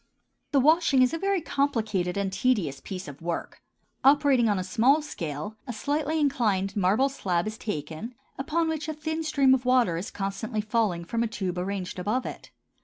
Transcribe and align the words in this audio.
The 0.51 0.59
washing 0.59 1.03
is 1.03 1.13
a 1.13 1.19
very 1.19 1.41
complicated 1.41 2.17
and 2.17 2.33
tedious 2.33 2.79
piece 2.81 3.07
of 3.07 3.21
work. 3.21 3.61
Operating 4.03 4.49
on 4.49 4.57
a 4.57 4.63
small 4.63 4.99
scale, 5.03 5.57
a 5.67 5.73
slightly 5.73 6.19
inclined 6.19 6.75
marble 6.75 7.07
slab 7.07 7.45
is 7.45 7.55
taken, 7.55 8.15
upon 8.35 8.67
which 8.67 8.89
a 8.89 8.95
thin 8.95 9.21
stream 9.21 9.53
of 9.53 9.63
water 9.63 9.97
is 9.97 10.09
constantly 10.09 10.59
falling 10.61 11.05
from 11.05 11.21
a 11.21 11.27
tube 11.27 11.59
arranged 11.59 11.99
above 11.99 12.25
it. 12.25 12.49